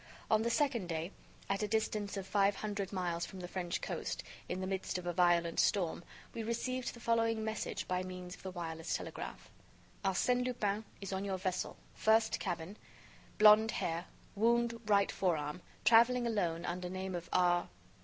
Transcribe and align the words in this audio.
On 0.31 0.41
the 0.41 0.49
second 0.49 0.87
day, 0.89 1.11
at 1.47 1.61
a 1.61 1.67
distance 1.67 2.17
of 2.17 2.25
five 2.25 2.55
hundred 2.55 2.91
miles 2.91 3.23
from 3.23 3.39
the 3.39 3.47
French 3.47 3.81
coast, 3.81 4.23
in 4.49 4.59
the 4.59 4.65
midst 4.65 4.97
of 4.97 5.05
a 5.05 5.13
violent 5.13 5.59
storm, 5.59 6.03
we 6.33 6.41
received 6.41 6.95
the 6.95 6.99
following 6.99 7.45
message 7.45 7.87
by 7.87 8.01
means 8.01 8.33
of 8.33 8.41
the 8.41 8.49
wireless 8.49 8.95
telegraph: 8.97 9.51
"Arsène 10.03 10.43
Lupin 10.43 10.85
is 11.01 11.13
on 11.13 11.23
your 11.23 11.37
vessel, 11.37 11.77
first 11.93 12.39
cabin, 12.39 12.77
blonde 13.37 13.69
hair, 13.69 14.05
wound 14.33 14.73
right 14.89 15.11
fore 15.11 15.37
arm, 15.37 15.61
traveling 15.85 16.25
alone 16.25 16.65
under 16.65 16.89
name 16.89 17.13
of 17.13 17.29
R........" 17.31 17.69